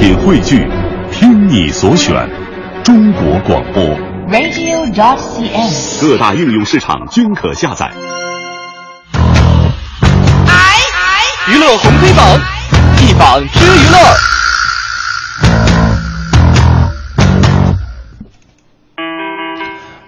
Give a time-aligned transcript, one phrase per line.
[0.00, 0.66] 品汇聚，
[1.12, 2.26] 听你所选，
[2.82, 3.84] 中国广播。
[4.30, 6.00] radio.dot.cn，。
[6.00, 7.92] 各大应用市场均可下载。
[11.50, 12.26] 娱乐红黑榜，
[13.02, 13.98] 一榜知娱乐。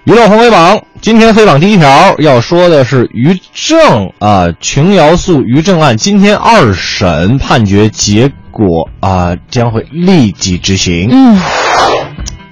[0.04, 11.08] 娱乐红黑榜，今天黑榜第一条要说的是于正啊，琼瑶诉于正案，今天二审判决结果啊将会立即执行。
[11.10, 11.40] 嗯，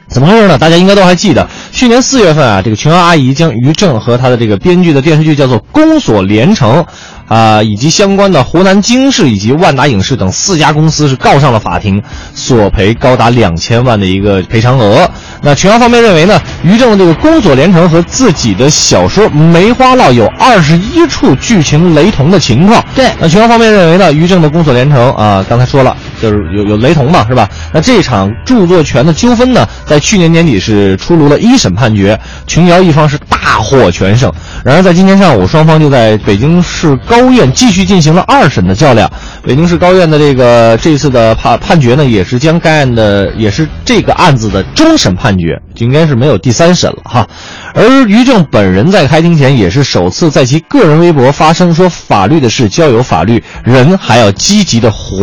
[0.08, 0.58] 怎么回事呢？
[0.58, 6.84] 大家应该都还记得，去年四月份啊，这个琼瑶阿姨将于正和她的这个编剧的电视剧叫做《宫锁连城》，
[7.32, 12.02] 啊，以及相关的湖南经视以及万达影视等四家公司是告上了法庭，
[12.34, 15.08] 索赔高达两千万的一个赔偿额。
[15.42, 22.84] 那琼瑶方面认为呢，于正的这个《宫锁连城》和自己的小说《梅花烙》有二十一处剧情雷同的情况。
[22.94, 27.48] 对那琼瑶方面认为呢，于正的《宫锁连城》啊，刚才说了，就是有有雷同嘛，是吧？
[27.72, 34.32] 那这场著作权的纠纷呢，在去年年底是出炉了一审判决，琼瑶一方是大获全胜。
[34.64, 39.10] 然而在今天上午，双方就在北京市高院继续进行了二审的较量。
[39.42, 47.26] 北京市高院的这个这次的判判决呢，也是将该案的也是这个案子的终审判决，就应该是没有第三审了哈。
[47.74, 55.18] 而于正本人在开庭前也是首次在其个人微博发声说：“法律的事交由法律，人还要积极的活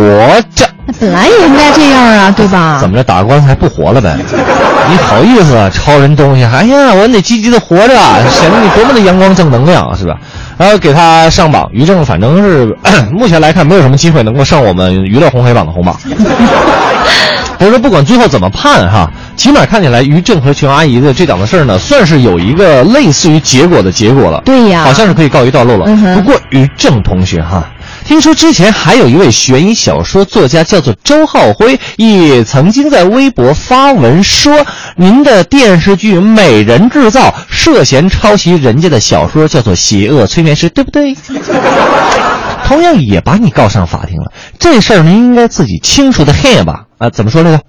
[0.55, 2.79] 着。”那本来也应该这样啊，对吧？
[2.79, 4.15] 怎么着，打个官司还不活了呗？
[4.89, 6.45] 你好意思啊，抄人东西？
[6.45, 10.17] 哎呀，我得积极的活着，啊显得你多么的阳光正能量啊，是吧？
[10.57, 12.75] 然后给他上榜，于正反正是
[13.13, 15.95] 目前来看没有什么机会能够上我们娱乐红黑榜的红榜。
[17.57, 24.41] 不是说不管最后怎么判哈，起码看起来于正和琼阿姨的这档子事儿呢，算是有一个类似于结果的结果了。
[24.45, 25.85] 对呀好像是可以告一段落了。
[25.87, 27.63] 嗯不过于正同学哈。
[28.07, 41.17] 听说之前还有一位悬疑小说作家叫做周浩辉，也曾经在微博发文说，您的电视剧《美人制造》涉嫌抄袭人家的小说，叫做《邪恶催眠师》，对不对？
[42.65, 46.85] 同样也把你告上法庭了，这事儿您应该自己清楚的很吧？
[46.99, 47.61] 啊，怎么说来着？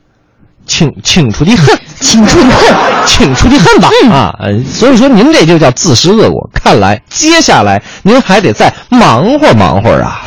[0.69, 3.07] 清清楚的恨，清楚的恨。
[3.07, 3.89] 清楚的恨吧？
[4.05, 6.49] 嗯啊，呃所以说您这就叫自食恶果。
[6.53, 10.21] 看来接下来您还得再忙活忙活啊。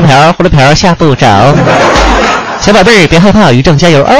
[0.00, 1.54] 瓢，葫芦瓢下不着。
[2.60, 4.14] 小宝贝儿别害怕，于正加油啊。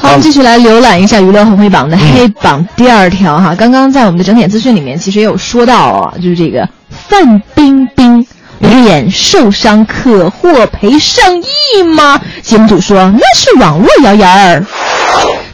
[0.00, 3.54] 好，我们继续来浏览一下娱乐红黑榜的黑榜第二条哈。
[3.54, 6.68] 刚刚在我们的整点资讯里面，其实也有说到啊，就是这个
[7.08, 8.24] 范冰冰
[8.60, 12.20] 脸受伤可获赔上亿吗？
[12.42, 14.64] 节目组说那是网络谣言儿。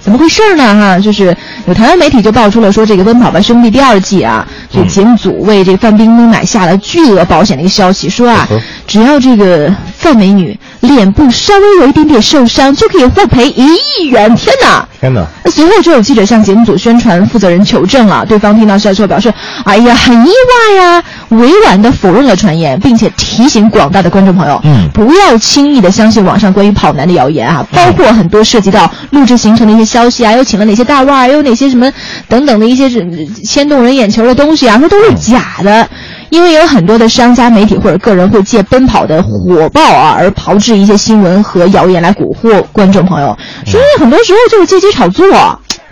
[0.05, 0.63] 怎么回事呢？
[0.63, 1.35] 哈，就是
[1.67, 8.47] 有台湾媒体就爆出了说，这个《奔跑吧兄弟》第二季啊，这个节目组为这个范冰冰买下了巨额保险的一个消息，说啊
[8.87, 13.67] 只要这个范美女脸部稍微有一点点受伤，就可以获赔一
[13.99, 14.35] 亿元。
[14.37, 14.87] 天哪！
[15.01, 15.27] 天哪！
[15.45, 19.33] 那随后就有记者向节目组宣传负责人求证了，对方听到消息后表示
[19.65, 31.91] ：“哎呀，很意外呀、委婉的否认了传言，并且提醒广大的观众朋友，嗯不要轻易的相信网上关于跑男的谣言啊，包括很多涉及到录制行程的一些消息啊，又请了哪些大腕儿，又有哪些什么
[32.29, 33.07] 等等的一些是
[33.45, 35.89] 牵动人眼球的东西啊，说都是假的。
[36.35, 45.25] 因为有很多的商家、媒体或者个人会借奔跑的火爆啊，而炮制一些新闻和谣言来蛊惑观众朋友，所以很多时候就是借机炒作。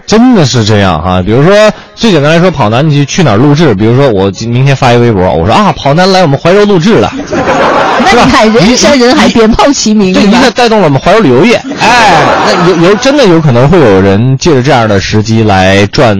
[0.04, 1.54] 真的是这样哈、比如说，
[1.94, 3.72] 最简单来说，跑男你去去哪儿录制？
[3.72, 7.08] 比如说，我今明天发一微博，我说啊，跑男来我们怀柔录制了，
[8.04, 10.50] 那你看，人山人海，鞭炮齐鸣，这一下？
[10.50, 11.54] 带动了我们怀柔旅游业。
[11.78, 12.16] 哎，
[12.46, 16.18] 那有有真的有可能会有人借着这样的时机来赚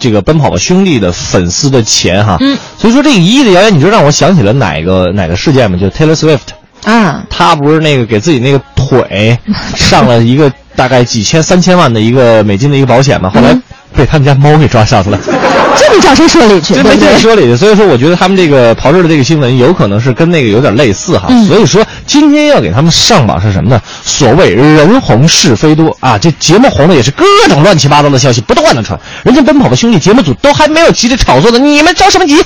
[0.00, 2.38] 这个奔跑吧兄弟的粉丝的钱哈。
[2.40, 5.78] 嗯，所以说这个一亿的谣言，你就让我想起了哪个哪个事件嘛？
[5.78, 6.38] 就 Taylor Swift。
[6.84, 9.38] 啊，他不是那个给自己那个腿
[9.76, 13.54] 上了一个大概几千三千万的一个美金的一个保险嘛，后来
[14.00, 15.18] 被他们家猫给抓伤了，
[15.76, 16.72] 这你找谁说理去？
[16.72, 17.12] 这没对不对？
[17.12, 17.54] 这说理去。
[17.54, 21.26] 所以说，我觉得他们这个炮制的这个新闻有可能是跟那个有点类似哈。
[21.28, 23.78] 嗯所以说，今天要给他们上榜是什么呢？
[24.02, 32.42] 所谓人红是非多啊，这节目红的也是各种乱七八糟的消息不断的传，人家奔跑吧兄弟节目组都还没有急着炒作呢，你们着什么急？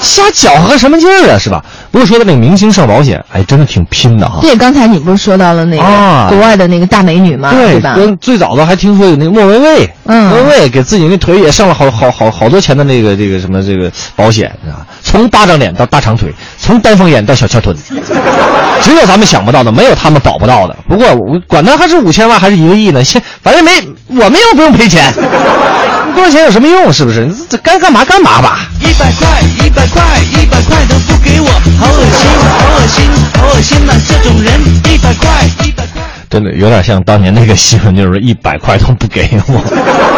[0.00, 1.64] 瞎搅和什么劲儿啊，是吧？
[1.90, 4.38] 不过说的那个明星上保险，哎，真的挺拼的哈。
[4.40, 7.50] 对，刚才你不是说到了那啊个国外的那个大美女吗？
[7.52, 7.94] 对吧？
[7.94, 17.76] 跟最早的还听说有那个莫文蔚，嗯莫文蔚给自己那腿也上了好好好好多钱的那个这个什么这个保险啊，从巴掌脸到大长腿，从丹凤眼到小翘臀，
[18.82, 20.76] 只有咱们想不到的，没有他们保不到的。
[20.88, 23.70] 不过我管他还是五千万还是一个亿呢，现反正没
[24.08, 25.12] 我们又不用赔钱，
[26.10, 26.92] 多少钱有什么用？
[26.92, 27.28] 是不是？
[27.48, 28.60] 这该干嘛干嘛吧。
[28.80, 30.02] 一百块，一百块，
[30.32, 31.48] 一百块都不给我，
[31.78, 34.60] 好恶心，好恶心，好恶心呐、这种人，
[34.92, 36.09] 一百块，一百块。
[36.30, 39.60] 真的有点像当年那个新闻，就是一百块都不给我，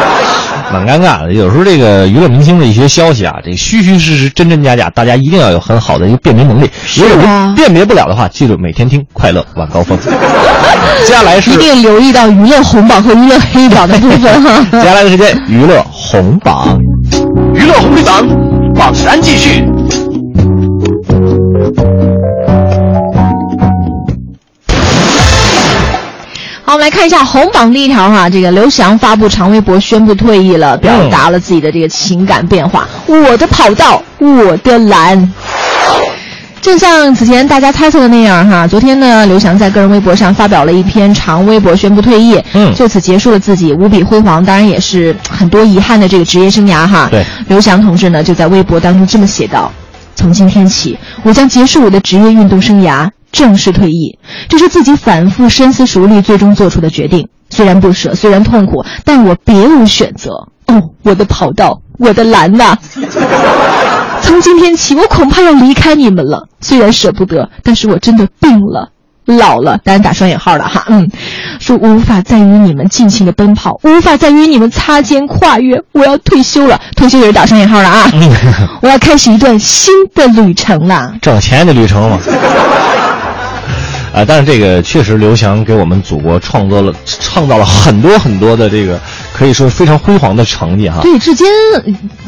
[0.70, 1.32] 蛮尴尬的。
[1.32, 6.70] 有时候这个娱乐明星的一些消息啊，这虚虚实实、真真假假，大家一定要有很好的一个辨别能力。
[6.96, 9.98] 如果啊辨别不了的话，记住每天听快乐晚高峰。
[11.06, 14.62] 接下来是一定留意到娱乐红榜和娱乐黑榜的部分哈。
[14.82, 16.78] 接下来的时间，娱乐红榜。
[17.54, 18.22] 娱乐红黑榜
[18.74, 19.64] 榜单继续。
[26.72, 32.88] 好，我们来看一下红榜第一条哈，这个刘翔发布长微博宣布退役了，表达了自己的这个情感变化。
[33.06, 35.30] 我的跑道，我的蓝。
[36.62, 47.06] 正像此前大家猜测的那样哈，昨天呢，刘翔在个人微博上发表了一篇长微博，宣布退役，嗯就此结束了自己无比辉煌，当然也是很多遗憾的这个职业生涯哈。
[47.10, 49.70] 对，刘翔同志呢就在微博当中这么写道
[50.16, 54.18] ：“从今天起，我将结束我的职业运动生涯，正式退役。
[54.48, 57.28] 这是自己反复深思熟虑，最终做出的决定。
[57.50, 60.48] 虽然不舍，虽然痛苦，但我别无选择。
[60.66, 62.76] 哦，我的跑道，我的蓝呐！
[64.22, 66.46] 从今天起，我恐怕要离开你们了。
[66.60, 68.90] 虽然舍不得，但是我真的病了。”
[69.24, 71.08] 老了，当然打双引号了哈，嗯，
[71.60, 78.10] 说我无法再与你们尽情的奔跑，无法再与你们擦肩跨越，我要退休了，退休也是打双引号了啊，
[78.82, 81.14] 我要开始一段新的旅程了。
[81.22, 82.18] 挣钱的旅程嘛。
[84.12, 89.00] 啊，但是这个确实，刘翔给我们祖国创造了创造了很多很多的这个
[89.32, 91.00] 可以说非常辉煌的成绩哈。
[91.00, 91.46] 对，至今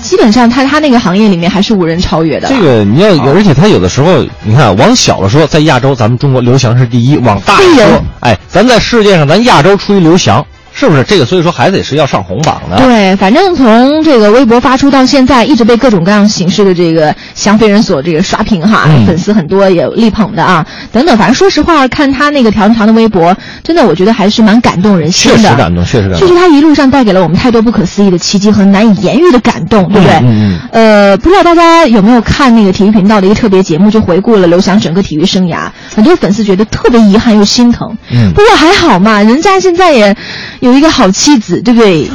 [0.00, 2.48] 基本上他他那个行业里面还是无人超越的。
[2.48, 11.04] 这个你要，而且他有的时候，你看往小了说，在亚洲咱们中国刘翔是第一；往大了说，哎，咱在世界上咱亚洲出于刘翔，是不是？
[11.04, 12.78] 这个所以说还得是要上红榜的。
[12.78, 21.16] 对，反正从这个微博发出到现在，一直被各种各样形式的这个翔飞人所这个刷屏哈，嗯粉丝很多也力捧的啊，等等。
[21.18, 25.38] 反正说实话，看他那个长长的微博，真的我觉得还是蛮感动人心的。
[25.38, 26.20] 确实感动，确实感动。
[26.20, 30.16] 确实，他一路上带给了我们太多不可思议的奇迹和难以言喻的感动，对不对？
[30.22, 35.68] 嗯嗯呃，不知道大家有没有看那个体育频道的一个特别节目，就回顾了刘翔整个体育生涯。
[35.94, 37.96] 很多粉丝觉得特别遗憾又心疼。
[38.10, 40.14] 嗯不过还好嘛，人家现在也
[40.60, 42.08] 有一个好妻子，对不对？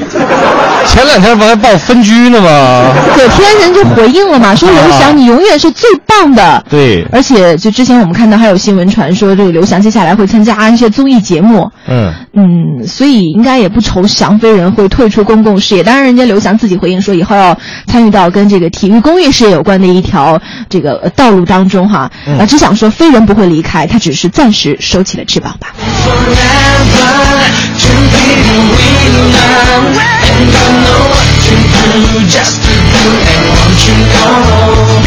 [0.85, 2.91] 前两天不还报分居呢吗？
[3.15, 6.63] 葛天人就回应了嘛，说刘翔你永远是最棒的。
[6.69, 11.69] 对，而且就之前我们看到还有新闻传说，这个刘翔接下来会参加一些综艺节目。
[11.87, 15.83] 嗯，嗯，所以应该也不愁翔飞人会退出公共事业。
[15.83, 17.57] 当然，人家刘翔自己回应说，以后要
[17.87, 20.39] 参与到跟这个体育公益事业有关的一条
[20.69, 22.09] 这个呃道路当中哈。
[22.39, 25.73] 啊、只想说飞人不会离开，他只是暂时收起了翅膀吧。
[30.29, 34.98] forever to just to do and want you know.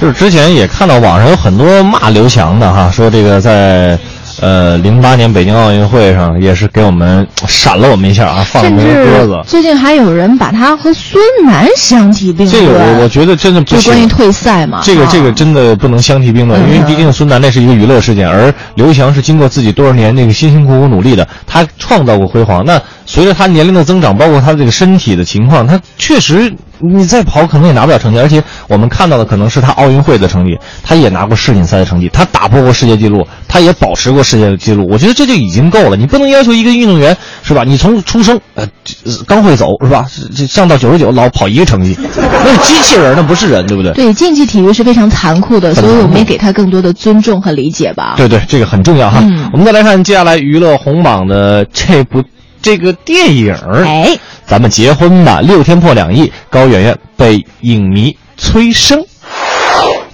[0.00, 3.98] 就是之前也看到网上有很多骂刘翔的，哈，说这个在。
[4.44, 9.42] 呃零八年北京奥运会上也是给我们闪了我们一下啊，放了我甚们鸽子。
[9.48, 12.50] 最近还有人把他和孙楠相提并论。
[12.50, 13.80] 这个我我觉得真的不行。
[13.80, 14.82] 就关于退赛嘛。
[14.84, 22.62] 这个啊这个真的不能相提并论，嗯因为毕竟孙楠那是一个娱乐事件，而刘翔是经过自己多少年那个辛辛苦苦努力的，他创造过辉煌。
[22.66, 26.52] 那随着他年龄的增长，包括他这个身体的情况，他确实
[26.88, 28.18] 你再跑可能也拿不了成绩。
[28.18, 34.86] 而且我们看到的可能是他奥运会的成绩，他也拿过世锦赛的成绩，他打破过世界纪录，他也保持过世界的纪录。
[34.90, 35.96] 我觉得这就已经够了。
[35.96, 37.64] 你不能要求一个运动员是吧？
[37.64, 38.66] 你从出生呃
[39.26, 40.06] 刚会走是吧？
[40.48, 43.92] 上到九十九老跑一个成绩， 那是机器人，那不是人，对不对？
[43.92, 48.14] 对竞技体育是非常残酷的，所以我们也给他更多的尊重和理解吧。
[48.16, 49.20] 对对，这个很重要哈。
[49.22, 52.22] 嗯我们再来看接下来娱乐红榜的这部
[52.60, 59.04] 这个电影儿，哎，咱们结婚吧，六天破两亿，高圆圆被影迷催生，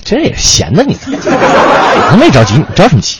[0.05, 3.19] 这也闲的你他妈没着急，你着什么急？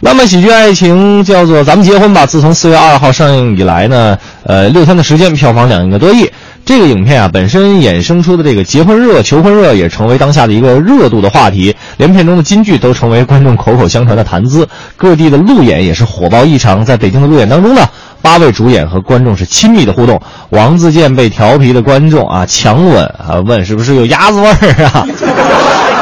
[0.00, 6.30] 浪漫喜剧爱情叫做《咱们结婚吧》，自从四月二号上映以来呢，呃，六天的时间，票房两个多亿。
[6.64, 11.74] 这个影片啊，本身衍生出的这个结婚热、求婚热，也成为当下的一个热度的话题。
[11.98, 14.66] 连片中的金句都成为观众口口相传的谈资。
[14.96, 16.84] 各地的路演也是火爆异常。
[16.84, 17.86] 在北京的路演当中呢，
[18.22, 20.20] 八位主演和观众是亲密的互动。
[20.50, 25.06] 王自健被调皮的观众啊强吻啊，问是不是有鸭子味儿啊？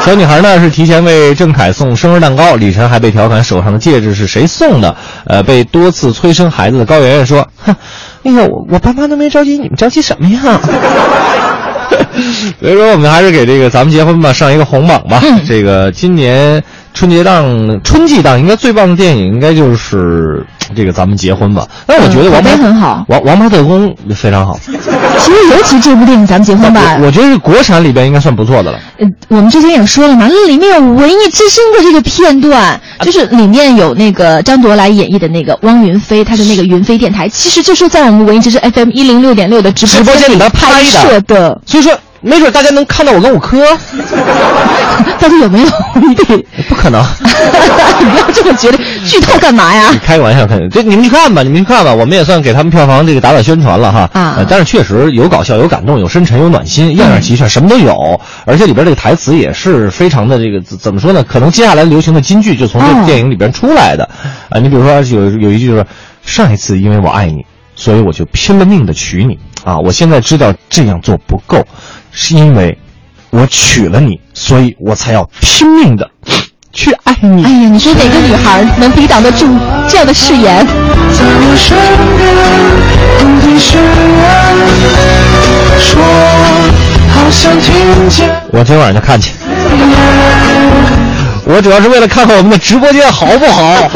[0.05, 4.93] 小女孩呢是提前为郑恺送生日蛋糕，李晨还被调侃手上的戒指是谁送的。
[5.25, 7.73] 呃，被多次催生孩子的高圆圆说：“哼，
[8.23, 10.41] 哎呀，我我爸妈都没着急，你们着急什么呀？”
[12.59, 15.21] 所以说，我们还是给这个咱们结婚吧上一个红榜吧。
[15.47, 16.63] 这个今年
[16.93, 20.45] 春节档、春季档应该最棒的电影，应该就是
[20.75, 21.67] 这个咱们结婚吧。
[21.87, 24.57] 但是我觉得王牌很好王王牌特工非常好。
[25.19, 28.79] 其实尤其这部电影《咱们结婚吧》我我觉得是国产里边应该算不错的了。
[28.97, 41.59] 呃，我们之前也说了嘛，那里面有文艺之声的这个片段，就是里面有那个张铎来演绎的那个汪云飞，他的那个云飞电台，其实就是在我们文艺之声 FM 一零六点六的直直播间里里边拍摄的。
[41.65, 41.91] 所以说，
[42.23, 43.57] 没准大家能看到我跟我科，
[45.19, 45.67] 到底有没有？
[46.01, 46.37] 你得，
[46.69, 47.03] 不可能。
[47.99, 49.97] 你不要这么觉得，剧透干嘛呀 你？
[49.99, 54.09] 开个玩笑，开这你们去看吧，你们去看吧，我们也算给他们票房这个打打宣传了哈。
[54.13, 58.19] 啊呃但是确实有搞笑，有感动，有深沉，有暖心，样样齐全，什么都有。
[58.45, 61.23] 而且里边这个台词也是非常的这个怎怎么说呢？
[61.23, 64.09] 可能接下来流行的金句就从这哦个电影里边出来的。
[64.49, 65.85] 啊，你比如说有有一句就是
[66.25, 69.77] 上一次因为我爱你，所以我就拼了命的娶你啊！
[69.79, 71.65] 我现在知道这样做不够，
[72.13, 72.77] 是因为
[73.31, 76.09] 我娶了你，所以我才要拼命的
[76.71, 77.49] 去爱你哎。
[77.49, 79.47] 呀，你说哪个女孩能抵挡得住
[79.89, 80.65] 这样的誓言？
[80.65, 81.75] 在我身
[82.17, 82.33] 边，
[85.79, 86.01] 说，
[87.13, 88.29] 好想听见。
[88.51, 89.33] 我今晚上就看去。
[91.45, 93.89] 我主要是为了看看我们的直播间好不好。